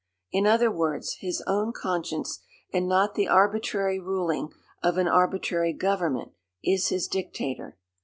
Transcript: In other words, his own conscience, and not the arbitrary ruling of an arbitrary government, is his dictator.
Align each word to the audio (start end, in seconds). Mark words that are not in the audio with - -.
In 0.31 0.47
other 0.47 0.71
words, 0.71 1.17
his 1.19 1.43
own 1.45 1.73
conscience, 1.73 2.39
and 2.73 2.87
not 2.87 3.13
the 3.13 3.27
arbitrary 3.27 3.99
ruling 3.99 4.49
of 4.81 4.97
an 4.97 5.07
arbitrary 5.07 5.73
government, 5.73 6.31
is 6.63 6.87
his 6.87 7.07
dictator. 7.07 7.77